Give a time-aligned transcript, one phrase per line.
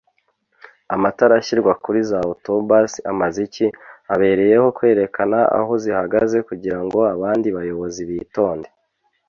[0.95, 3.65] amatara ashirwa kuri za auto bus amaze iki
[4.13, 8.69] ?abereyeho kwerekana aho zihagaze kugirango abandi bayobozi bitonde